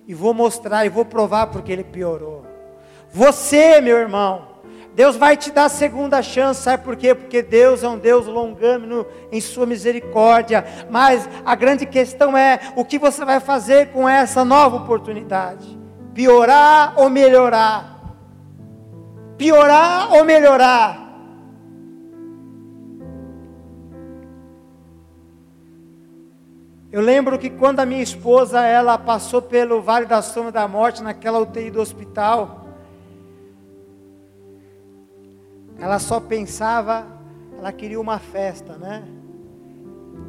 [0.07, 2.45] E vou mostrar e vou provar porque ele piorou.
[3.11, 4.53] Você, meu irmão,
[4.95, 7.15] Deus vai te dar segunda chance, sabe por quê?
[7.15, 10.63] Porque Deus é um Deus longâmino em sua misericórdia.
[10.89, 15.79] Mas a grande questão é o que você vai fazer com essa nova oportunidade?
[16.13, 18.15] Piorar ou melhorar?
[19.35, 21.02] Piorar ou melhorar?
[26.93, 31.01] Eu lembro que quando a minha esposa ela passou pelo Vale da Sombra da Morte
[31.01, 32.67] naquela UTI do hospital,
[35.79, 37.07] ela só pensava,
[37.57, 39.03] ela queria uma festa, né?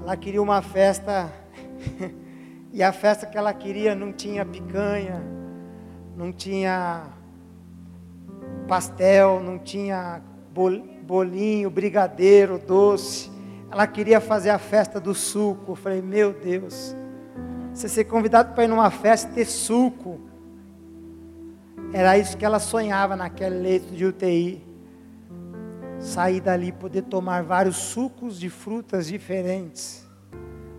[0.01, 1.31] Ela queria uma festa,
[2.73, 5.23] e a festa que ela queria não tinha picanha,
[6.17, 7.03] não tinha
[8.67, 10.23] pastel, não tinha
[11.03, 13.34] bolinho, brigadeiro, doce.
[13.75, 15.73] Ela queria fazer a festa do suco.
[15.73, 16.95] Eu falei, meu Deus,
[17.73, 20.21] você ser convidado para ir numa festa e ter suco.
[21.93, 24.65] Era isso que ela sonhava naquele leito de UTI
[25.99, 30.09] sair dali poder tomar vários sucos de frutas diferentes.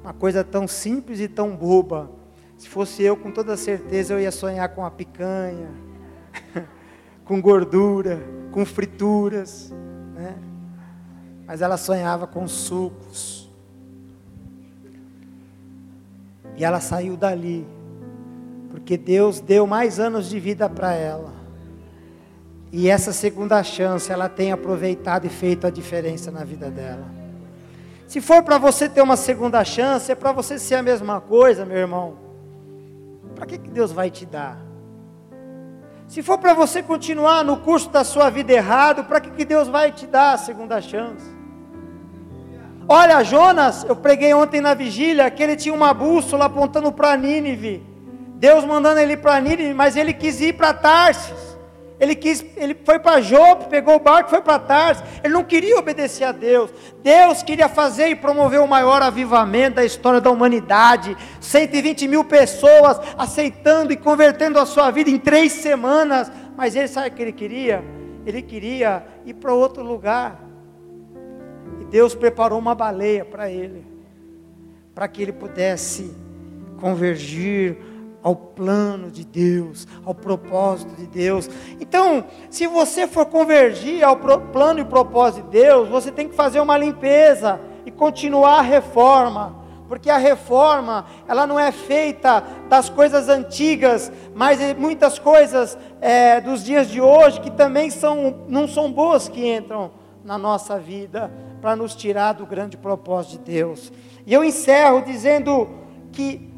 [0.02, 2.10] Uma coisa tão simples e tão boba.
[2.56, 5.70] Se fosse eu, com toda certeza eu ia sonhar com a picanha,
[7.26, 9.74] com gordura, com frituras,
[10.14, 10.55] né?
[11.46, 13.50] Mas ela sonhava com sucos.
[16.58, 17.68] E ela saiu dali,
[18.72, 21.34] porque Deus deu mais anos de vida para ela.
[22.72, 27.06] E essa segunda chance ela tem aproveitado e feito a diferença na vida dela.
[28.08, 31.66] Se for para você ter uma segunda chance, é para você ser a mesma coisa,
[31.66, 32.18] meu irmão.
[33.36, 34.65] Para que, que Deus vai te dar?
[36.08, 39.68] Se for para você continuar no curso da sua vida errado, para que, que Deus
[39.68, 41.26] vai te dar a segunda chance?
[42.88, 47.84] Olha, Jonas, eu preguei ontem na vigília que ele tinha uma bússola apontando para Nínive.
[48.36, 51.55] Deus mandando ele para Nínive, mas ele quis ir para Tarsis.
[52.00, 55.04] Ele, quis, ele foi para Jope, pegou o barco, foi para Tarsis.
[55.24, 56.70] Ele não queria obedecer a Deus.
[57.02, 61.16] Deus queria fazer e promover o maior avivamento da história da humanidade.
[61.40, 66.30] 120 mil pessoas aceitando e convertendo a sua vida em três semanas.
[66.58, 67.84] Mas ele sabe o que ele queria?
[68.26, 70.44] Ele queria ir para outro lugar.
[71.80, 73.86] E Deus preparou uma baleia para ele,
[74.94, 76.14] para que ele pudesse
[76.78, 77.78] convergir
[78.26, 81.48] ao plano de Deus, ao propósito de Deus.
[81.80, 86.60] Então, se você for convergir ao plano e propósito de Deus, você tem que fazer
[86.60, 89.64] uma limpeza e continuar a reforma.
[89.88, 96.64] Porque a reforma, ela não é feita das coisas antigas, mas muitas coisas é, dos
[96.64, 99.92] dias de hoje que também são, não são boas que entram
[100.24, 103.94] na nossa vida para nos tirar do grande propósito de Deus.
[104.26, 105.70] E eu encerro dizendo
[106.12, 106.55] que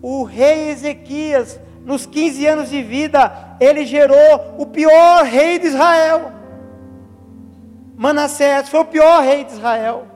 [0.00, 6.32] o rei Ezequias, nos 15 anos de vida, ele gerou o pior rei de Israel.
[7.96, 10.06] Manassés foi o pior rei de Israel.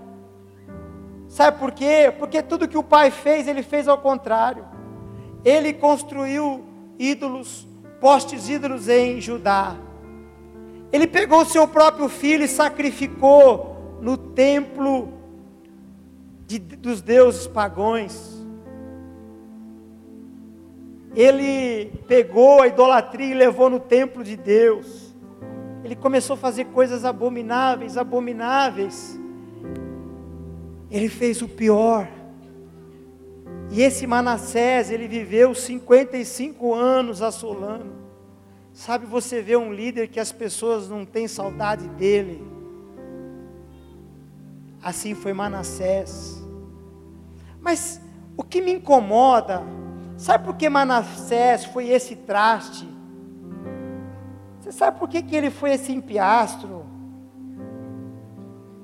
[1.28, 2.12] Sabe por quê?
[2.18, 4.64] Porque tudo que o pai fez, ele fez ao contrário.
[5.44, 6.64] Ele construiu
[6.98, 7.68] ídolos,
[8.00, 9.76] postes ídolos em Judá.
[10.90, 15.12] Ele pegou seu próprio filho e sacrificou no templo
[16.46, 18.37] de, dos deuses pagões
[21.14, 25.14] ele pegou a idolatria e levou no templo de Deus.
[25.82, 29.18] Ele começou a fazer coisas abomináveis, abomináveis.
[30.90, 32.08] Ele fez o pior.
[33.70, 37.92] E esse Manassés, ele viveu 55 anos assolando.
[38.72, 42.42] Sabe, você vê um líder que as pessoas não têm saudade dele.
[44.82, 46.42] Assim foi Manassés.
[47.60, 48.00] Mas
[48.36, 49.62] o que me incomoda
[50.18, 52.88] Sabe por que Manassés foi esse traste?
[54.58, 56.84] Você sabe por que, que ele foi esse empiastro?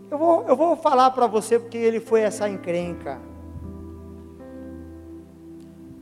[0.08, 3.20] Eu vou, eu vou falar para você porque ele foi essa encrenca.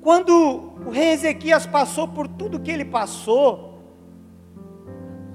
[0.02, 3.78] Quando o rei Ezequias passou por tudo que ele passou,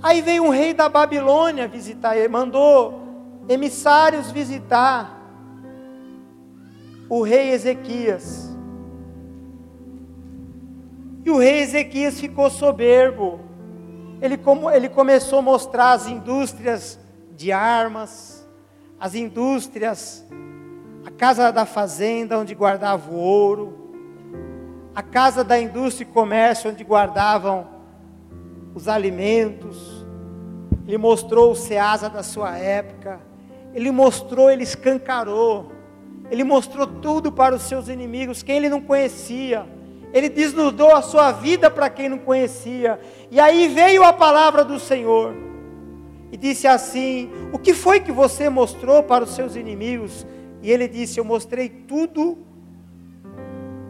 [0.04, 3.02] aí veio um rei da Babilônia visitar ele, mandou
[3.50, 5.20] emissários visitar
[7.10, 8.47] o rei Ezequias.
[11.28, 13.42] E o rei Ezequias ficou soberbo.
[14.22, 16.98] Ele, como, ele começou a mostrar as indústrias
[17.36, 18.48] de armas,
[18.98, 20.26] as indústrias,
[21.06, 23.92] a casa da fazenda onde guardava o ouro,
[24.96, 27.68] a casa da indústria e comércio onde guardavam
[28.74, 30.06] os alimentos.
[30.88, 33.20] Ele mostrou o Ceasa da sua época.
[33.74, 35.74] Ele mostrou, ele escancarou.
[36.32, 39.76] Ele mostrou tudo para os seus inimigos, quem ele não conhecia.
[40.14, 43.00] Ele desnudou a sua vida para quem não conhecia.
[43.30, 45.36] E aí veio a palavra do Senhor.
[46.32, 50.26] E disse assim: O que foi que você mostrou para os seus inimigos?
[50.62, 52.38] E ele disse: Eu mostrei tudo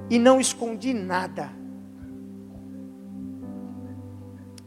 [0.10, 1.52] e não escondi nada.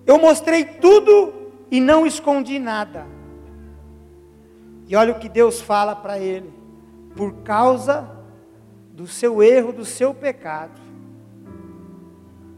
[0.07, 1.33] Eu mostrei tudo
[1.71, 3.07] e não escondi nada.
[4.89, 6.53] E olha o que Deus fala para ele:
[7.15, 8.11] por causa
[8.93, 10.81] do seu erro, do seu pecado,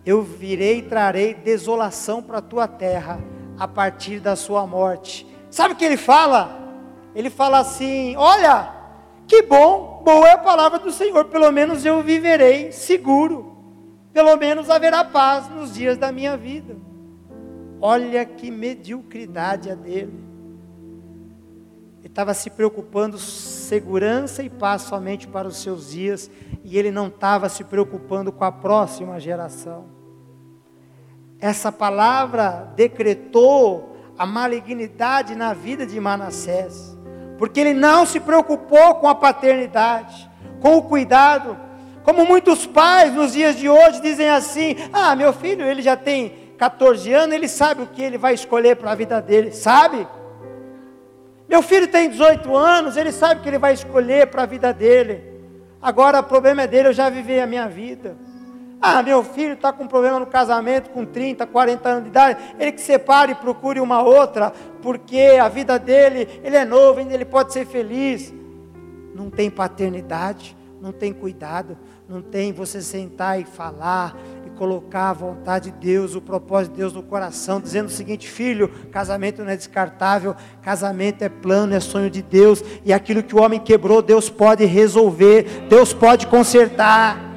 [0.04, 3.20] eu virei e trarei desolação para a tua terra
[3.58, 5.26] a partir da sua morte.
[5.50, 6.60] Sabe o que ele fala?
[7.14, 8.72] Ele fala assim: Olha,
[9.26, 13.56] que bom, boa é a palavra do Senhor, pelo menos eu viverei seguro,
[14.12, 16.76] pelo menos haverá paz nos dias da minha vida.
[17.80, 20.22] Olha que mediocridade a dele.
[21.98, 23.18] Ele estava se preocupando
[23.62, 26.30] segurança e paz somente para os seus dias,
[26.64, 29.86] e ele não estava se preocupando com a próxima geração.
[31.40, 36.96] Essa palavra decretou a malignidade na vida de Manassés,
[37.38, 41.56] porque ele não se preocupou com a paternidade, com o cuidado,
[42.04, 46.54] como muitos pais nos dias de hoje dizem assim: "Ah, meu filho, ele já tem
[46.58, 50.06] 14 anos, ele sabe o que ele vai escolher para a vida dele, sabe?"
[51.52, 55.22] Meu filho tem 18 anos, ele sabe que ele vai escolher para a vida dele.
[55.82, 58.16] Agora o problema é dele, eu já vivi a minha vida.
[58.80, 62.42] Ah, meu filho está com problema no casamento com 30, 40 anos de idade.
[62.58, 64.50] Ele que separe e procure uma outra,
[64.80, 68.32] porque a vida dele, ele é novo, ele pode ser feliz.
[69.14, 71.76] Não tem paternidade, não tem cuidado,
[72.12, 74.14] não tem você sentar e falar,
[74.62, 78.68] colocar a vontade de Deus, o propósito de Deus no coração, dizendo o seguinte: filho,
[78.92, 83.42] casamento não é descartável, casamento é plano, é sonho de Deus, e aquilo que o
[83.42, 87.30] homem quebrou, Deus pode resolver, Deus pode consertar.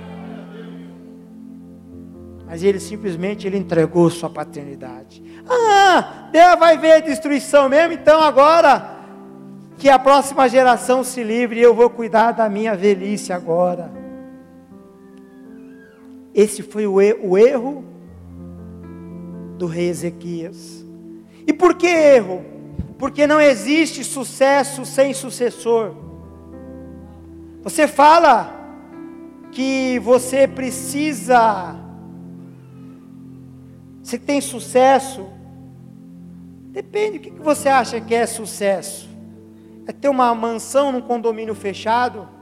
[2.48, 5.22] mas ele simplesmente ele entregou sua paternidade.
[5.50, 8.98] Ah, Deus vai ver a destruição mesmo, então agora
[9.78, 14.05] que a próxima geração se livre, eu vou cuidar da minha velhice agora.
[16.36, 17.86] Esse foi o, o erro
[19.58, 20.86] do rei Ezequias.
[21.48, 22.44] E por que erro?
[23.00, 25.96] Porque não existe sucesso sem sucessor.
[27.64, 28.54] Você fala
[29.54, 31.76] que você precisa,
[34.04, 35.26] você tem sucesso.
[36.72, 39.10] Depende, o que você acha que é sucesso?
[39.88, 42.35] É ter uma mansão num condomínio fechado?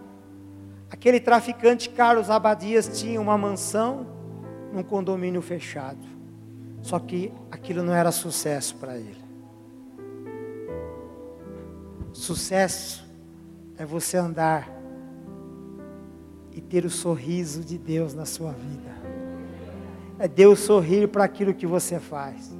[0.93, 4.05] Aquele traficante Carlos Abadias tinha uma mansão
[4.71, 6.05] num condomínio fechado.
[6.83, 9.17] Só que aquilo não era sucesso para ele.
[12.13, 13.03] Sucesso
[13.75, 14.69] é você andar
[16.51, 18.93] e ter o sorriso de Deus na sua vida.
[20.19, 22.55] É Deus sorrir para aquilo que você faz.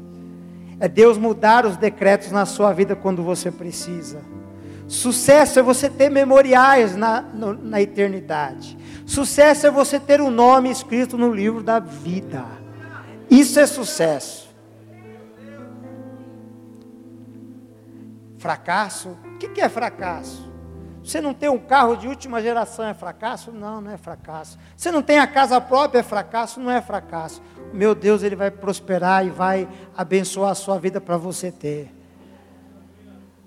[0.80, 4.33] É Deus mudar os decretos na sua vida quando você precisa.
[4.94, 8.78] Sucesso é você ter memoriais na, no, na eternidade.
[9.08, 12.46] Sucesso é você ter um nome escrito no livro da vida.
[13.28, 14.48] Isso é sucesso.
[18.38, 19.18] Fracasso?
[19.26, 20.48] O que é fracasso?
[21.04, 23.52] Você não tem um carro de última geração é fracasso?
[23.52, 24.60] Não, não é fracasso.
[24.78, 26.60] Você não tem a casa própria é fracasso?
[26.60, 27.42] Não é fracasso.
[27.74, 29.68] Meu Deus, Ele vai prosperar e vai
[29.98, 32.03] abençoar a sua vida para você ter.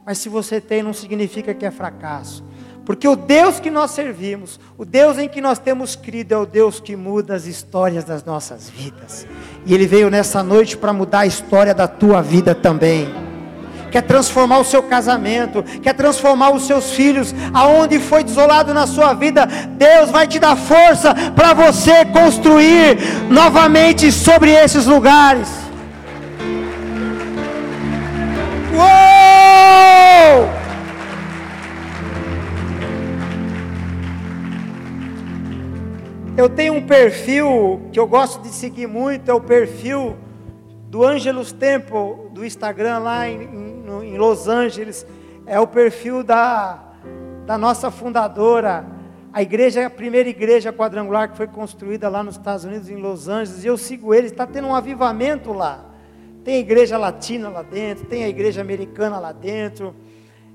[0.07, 2.45] Mas se você tem, não significa que é fracasso.
[2.85, 6.47] Porque o Deus que nós servimos, o Deus em que nós temos crido, é o
[6.47, 9.27] Deus que muda as histórias das nossas vidas.
[9.67, 13.13] E Ele veio nessa noite para mudar a história da tua vida também.
[13.91, 19.13] Quer transformar o seu casamento, quer transformar os seus filhos, aonde foi desolado na sua
[19.13, 19.47] vida,
[19.77, 22.97] Deus vai te dar força para você construir
[23.29, 25.49] novamente sobre esses lugares.
[28.73, 29.06] Uou!
[36.37, 40.19] Eu tenho um perfil que eu gosto de seguir muito, é o perfil
[40.91, 43.41] do Angelus Temple, do Instagram lá em,
[44.03, 45.07] em, Los Angeles.
[45.47, 46.93] É o perfil da,
[47.47, 48.85] da nossa fundadora,
[49.33, 53.29] a igreja, a primeira igreja quadrangular que foi construída lá nos Estados Unidos, em Los
[53.29, 53.65] Angeles.
[53.65, 55.87] E eu sigo eles, está tendo um avivamento lá.
[56.45, 59.95] Tem igreja latina lá dentro, tem a igreja americana lá dentro.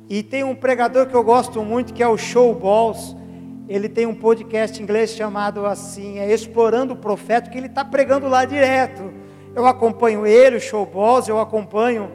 [0.08, 3.20] E tem um pregador que eu gosto muito, que é o Show Balls
[3.68, 7.86] ele tem um podcast em inglês chamado assim, é Explorando o Profeta, que ele está
[7.86, 9.12] pregando lá direto.
[9.56, 12.12] Eu acompanho ele, o Showballs, eu acompanho,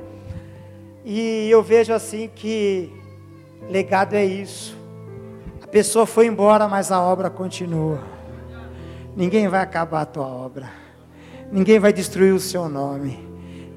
[1.05, 2.93] e eu vejo assim que
[3.71, 4.77] legado é isso.
[5.63, 8.01] A pessoa foi embora, mas a obra continua.
[9.17, 10.69] Ninguém vai acabar a tua obra.
[11.51, 13.19] Ninguém vai destruir o seu nome.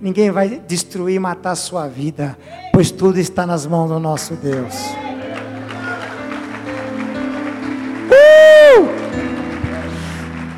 [0.01, 2.38] Ninguém vai destruir matar a sua vida,
[2.74, 4.76] pois tudo está nas mãos do nosso Deus.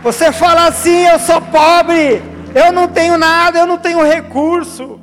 [0.03, 2.21] Você fala assim: eu sou pobre,
[2.55, 4.99] eu não tenho nada, eu não tenho recurso.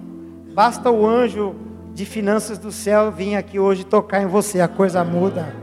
[0.52, 1.54] Basta o anjo
[1.94, 5.54] de finanças do céu vir aqui hoje tocar em você, a coisa muda.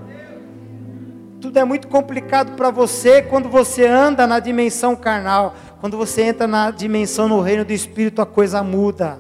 [1.42, 5.54] Tudo é muito complicado para você quando você anda na dimensão carnal.
[5.82, 9.20] Quando você entra na dimensão no reino do Espírito, a coisa muda.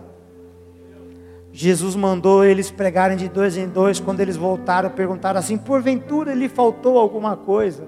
[1.51, 3.99] Jesus mandou eles pregarem de dois em dois.
[3.99, 7.83] Quando eles voltaram, perguntaram assim: porventura lhe faltou alguma coisa?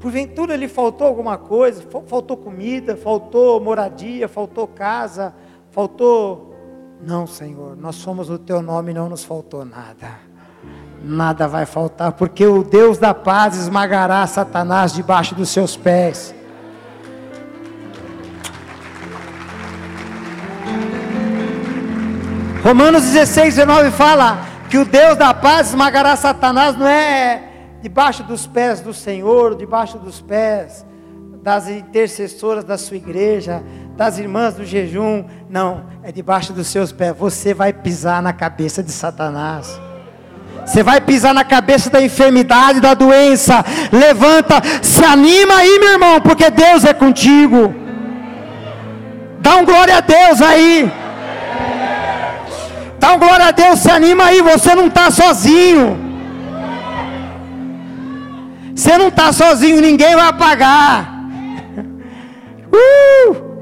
[0.00, 1.84] Porventura lhe faltou alguma coisa?
[2.06, 5.34] Faltou comida, faltou moradia, faltou casa,
[5.70, 6.56] faltou.
[7.02, 10.18] Não, Senhor, nós somos o teu nome e não nos faltou nada.
[11.04, 16.34] Nada vai faltar, porque o Deus da paz esmagará Satanás debaixo dos seus pés.
[22.64, 27.49] Romanos 16, 19 fala que o Deus da paz esmagará Satanás, não é
[27.82, 30.84] debaixo dos pés do Senhor, debaixo dos pés
[31.42, 33.62] das intercessoras da sua igreja,
[33.96, 35.24] das irmãs do jejum.
[35.48, 37.16] Não, é debaixo dos seus pés.
[37.16, 39.80] Você vai pisar na cabeça de Satanás.
[40.66, 43.64] Você vai pisar na cabeça da enfermidade, da doença.
[43.90, 47.74] Levanta, se anima aí, meu irmão, porque Deus é contigo.
[49.40, 50.92] Dá um glória a Deus aí.
[52.98, 56.09] Dá um glória a Deus, se anima aí, você não está sozinho.
[58.80, 61.20] Você não está sozinho, ninguém vai pagar.
[62.72, 63.60] Uh!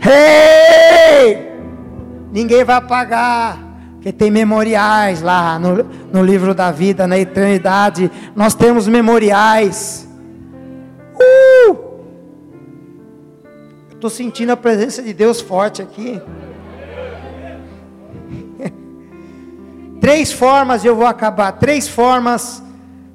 [0.00, 1.52] Hey!
[2.32, 3.58] Ninguém vai pagar.
[3.94, 8.10] Porque tem memoriais lá no, no livro da vida, na eternidade.
[8.34, 10.08] Nós temos memoriais.
[11.14, 11.76] Uh!
[13.92, 16.22] Estou sentindo a presença de Deus forte aqui.
[20.00, 21.52] Três formas eu vou acabar.
[21.52, 22.62] Três formas.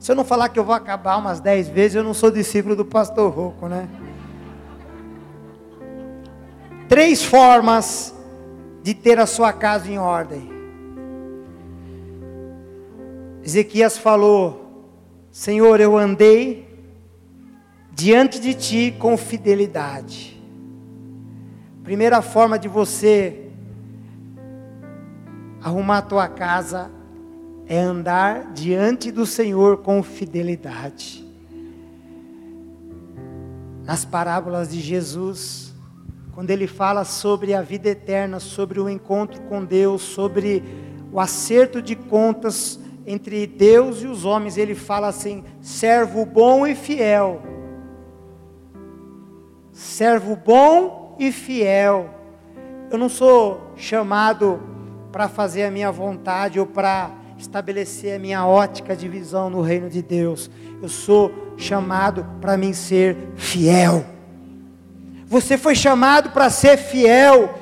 [0.03, 2.75] Se eu não falar que eu vou acabar umas dez vezes, eu não sou discípulo
[2.75, 3.87] do pastor Rocco, né?
[6.89, 8.13] Três formas
[8.83, 10.51] de ter a sua casa em ordem.
[13.45, 14.91] Ezequias falou:
[15.31, 16.67] Senhor, eu andei
[17.89, 20.37] diante de ti com fidelidade.
[21.81, 23.49] Primeira forma de você
[25.61, 26.91] arrumar a tua casa
[27.67, 31.25] é andar diante do Senhor com fidelidade.
[33.83, 35.73] Nas parábolas de Jesus,
[36.33, 40.63] quando ele fala sobre a vida eterna, sobre o encontro com Deus, sobre
[41.11, 46.75] o acerto de contas entre Deus e os homens, ele fala assim: servo bom e
[46.75, 47.41] fiel.
[49.71, 52.09] Servo bom e fiel.
[52.89, 54.61] Eu não sou chamado
[55.11, 57.11] para fazer a minha vontade ou para
[57.43, 60.49] estabelecer a minha ótica de visão no reino de Deus.
[60.81, 64.05] Eu sou chamado para mim ser fiel.
[65.25, 67.53] Você foi chamado para ser fiel.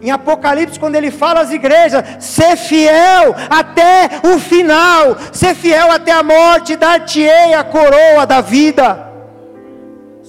[0.00, 6.12] Em Apocalipse, quando ele fala às igrejas, ser fiel até o final, ser fiel até
[6.12, 9.07] a morte, dar-te-ei a coroa da vida.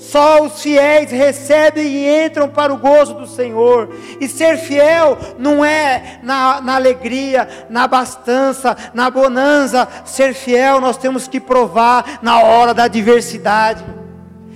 [0.09, 3.89] Só os fiéis recebem e entram para o gozo do Senhor.
[4.19, 9.87] E ser fiel não é na, na alegria, na abastança, na bonança.
[10.05, 13.85] Ser fiel nós temos que provar na hora da adversidade,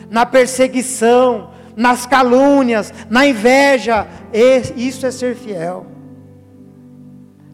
[0.10, 4.08] na perseguição, nas calúnias, na inveja.
[4.76, 5.86] Isso é ser fiel.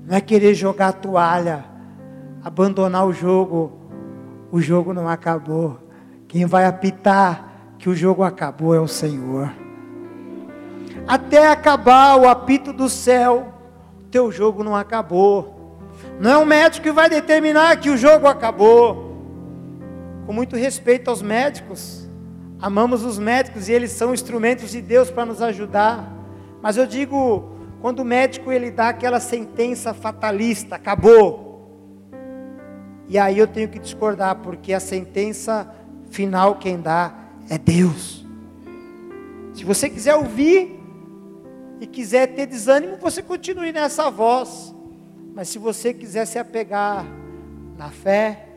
[0.06, 1.66] Não é querer jogar a toalha,
[2.42, 3.78] abandonar o jogo.
[4.50, 5.78] O jogo não acabou.
[6.30, 7.49] Quem vai apitar
[7.80, 9.54] que o jogo acabou é o Senhor.
[11.08, 13.54] Até acabar o apito do céu,
[14.12, 15.80] teu jogo não acabou.
[16.20, 19.18] Não é o médico que vai determinar que o jogo acabou.
[20.26, 22.08] Com muito respeito aos médicos,
[22.62, 26.06] amamos os médicos e eles são instrumentos de Deus para nos ajudar.
[26.62, 27.50] Mas eu digo,
[27.82, 32.12] quando o médico ele dá aquela sentença fatalista, acabou.
[33.08, 35.74] E aí eu tenho que discordar, porque a sentença
[36.12, 37.19] final quem dá
[37.50, 38.26] é Deus.
[39.54, 40.80] Se você quiser ouvir
[41.82, 44.74] e quiser ter desânimo, você continue nessa voz.
[45.34, 47.06] Mas se você quiser se apegar
[47.76, 48.48] na fé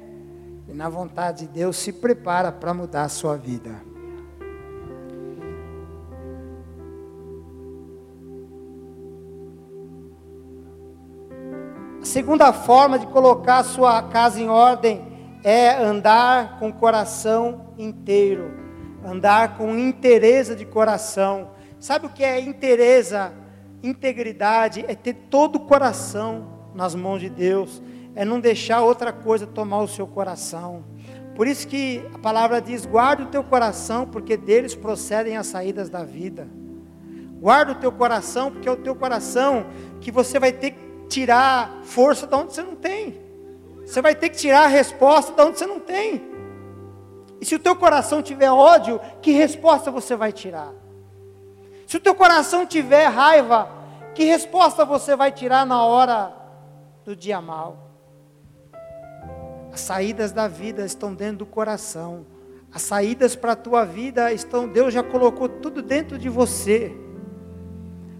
[0.69, 3.71] e na vontade de Deus, se prepara para mudar a sua vida.
[12.01, 17.73] A segunda forma de colocar a sua casa em ordem é andar com o coração
[17.79, 18.62] inteiro
[19.05, 21.51] andar com interesse de coração.
[21.79, 23.15] Sabe o que é interesse?
[23.83, 27.83] Integridade é ter todo o coração nas mãos de Deus,
[28.15, 30.85] é não deixar outra coisa tomar o seu coração.
[31.35, 35.89] Por isso que a palavra diz: guarda o teu coração, porque deles procedem as saídas
[35.89, 36.47] da vida.
[37.41, 39.67] Guarda o teu coração, porque é o teu coração
[40.01, 40.79] que você vai ter que
[41.09, 43.21] tirar força de onde você não tem.
[43.85, 46.32] Você vai ter que tirar a resposta de onde você não tem.
[47.43, 50.73] E se o teu coração tiver ódio, que resposta você vai tirar?
[51.89, 53.69] Se o teu coração tiver raiva,
[54.15, 56.33] que resposta você vai tirar na hora
[57.05, 57.91] do dia mal?
[59.73, 62.25] As saídas da vida estão dentro do coração.
[62.73, 66.97] As saídas para a tua vida estão, Deus já colocou tudo dentro de você.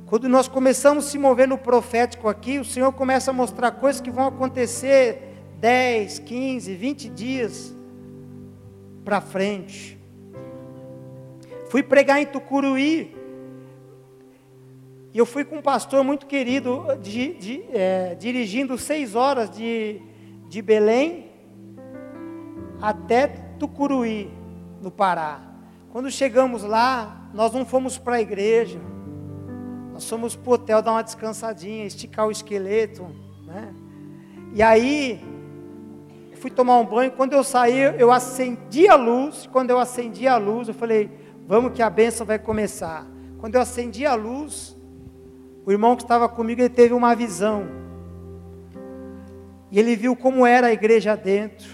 [0.07, 4.01] Quando nós começamos a se mover no profético aqui, o Senhor começa a mostrar coisas
[4.01, 7.82] que vão acontecer 10, 15, 20 dias
[9.05, 9.99] para frente.
[11.69, 13.17] Fui pregar em Tucuruí.
[15.15, 20.01] E eu fui com um pastor muito querido, de, de, é, dirigindo seis horas de,
[20.49, 21.31] de Belém
[22.81, 23.27] até
[23.59, 24.31] Tucuruí,
[24.81, 25.41] no Pará.
[25.93, 28.81] Quando chegamos lá, nós não fomos para a igreja,
[29.93, 33.07] nós fomos para o hotel dar uma descansadinha, esticar o esqueleto.
[33.47, 33.75] Né?
[34.55, 35.23] E aí,
[36.43, 37.13] fui tomar um banho.
[37.13, 39.49] Quando eu saí, eu acendi a luz.
[39.53, 41.09] Quando eu acendi a luz, eu falei:
[41.47, 43.07] Vamos que a bênção vai começar.
[43.39, 44.77] Quando eu acendi a luz,
[45.65, 47.69] o irmão que estava comigo ele teve uma visão.
[49.71, 51.71] E ele viu como era a igreja dentro.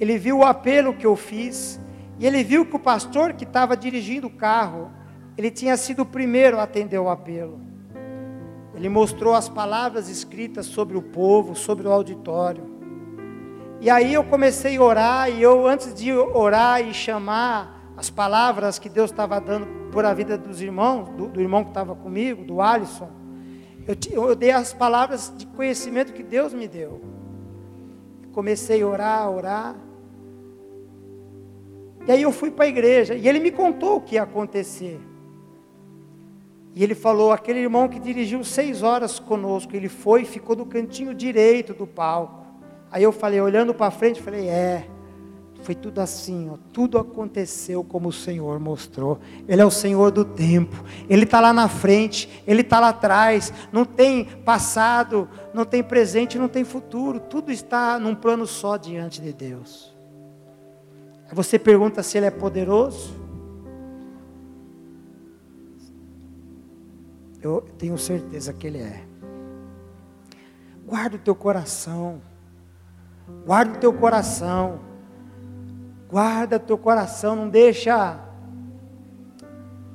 [0.00, 1.80] Ele viu o apelo que eu fiz.
[2.18, 4.90] E ele viu que o pastor que estava dirigindo o carro,
[5.36, 7.60] ele tinha sido o primeiro a atender o apelo.
[8.74, 12.77] Ele mostrou as palavras escritas sobre o povo, sobre o auditório.
[13.80, 18.78] E aí eu comecei a orar, e eu, antes de orar e chamar as palavras
[18.78, 22.44] que Deus estava dando por a vida dos irmãos, do, do irmão que estava comigo,
[22.44, 23.08] do Alisson,
[23.86, 27.00] eu, eu dei as palavras de conhecimento que Deus me deu.
[28.32, 29.76] Comecei a orar, a orar.
[32.06, 35.00] E aí eu fui para a igreja e ele me contou o que ia acontecer.
[36.74, 40.66] E ele falou, aquele irmão que dirigiu seis horas conosco, ele foi e ficou do
[40.66, 42.47] cantinho direito do palco.
[42.90, 44.88] Aí eu falei, olhando para frente, falei, é,
[45.62, 49.18] foi tudo assim, ó, tudo aconteceu como o Senhor mostrou.
[49.46, 50.84] Ele é o Senhor do tempo.
[51.08, 53.52] Ele está lá na frente, Ele está lá atrás.
[53.72, 57.20] Não tem passado, não tem presente, não tem futuro.
[57.20, 59.94] Tudo está num plano só diante de Deus.
[61.32, 63.14] Você pergunta se Ele é poderoso?
[67.42, 69.04] Eu tenho certeza que Ele é.
[70.86, 72.22] Guarda o teu coração.
[73.44, 74.80] Guarda o teu coração.
[76.08, 78.18] Guarda teu coração, não deixa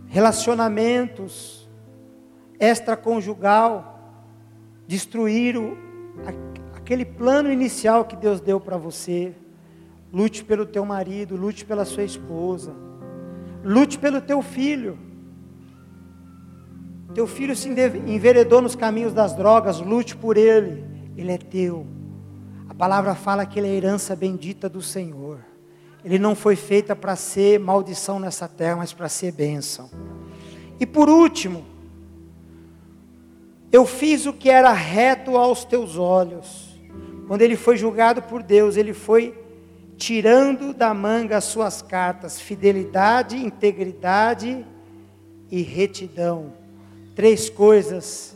[0.08, 1.68] relacionamentos
[2.60, 3.94] extraconjugal
[4.88, 5.76] destruir o,
[6.76, 9.34] aquele plano inicial que Deus deu para você.
[10.12, 12.72] Lute pelo teu marido, lute pela sua esposa,
[13.64, 15.00] lute pelo teu filho.
[17.16, 20.86] Teu filho se enveredou nos caminhos das drogas, lute por ele,
[21.18, 21.88] ele é teu.
[22.74, 25.40] A palavra fala que ele é a herança bendita do Senhor.
[26.04, 29.90] Ele não foi feita para ser maldição nessa terra, mas para ser bênção.
[30.80, 31.64] E por último,
[33.72, 36.78] eu fiz o que era reto aos teus olhos.
[37.28, 39.40] Quando ele foi julgado por Deus, ele foi
[39.96, 44.66] tirando da manga as suas cartas: fidelidade, integridade
[45.50, 46.54] e retidão.
[47.16, 48.36] Três coisas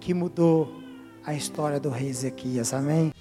[0.00, 0.80] que mudou
[1.24, 2.72] a história do rei Ezequias.
[2.72, 3.12] Amém?